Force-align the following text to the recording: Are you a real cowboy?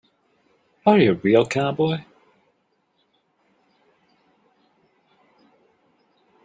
Are 0.83 0.97
you 0.97 1.11
a 1.11 1.13
real 1.13 1.45
cowboy? 1.45 2.05